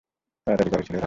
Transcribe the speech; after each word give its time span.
তাড়াতাড়ি 0.47 0.69
কর, 0.71 0.81
ছেলেরা! 0.81 0.99